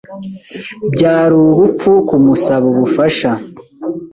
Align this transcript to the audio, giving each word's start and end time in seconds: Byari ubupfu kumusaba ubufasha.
Byari 0.93 1.33
ubupfu 1.47 1.89
kumusaba 2.07 2.65
ubufasha. 2.73 3.31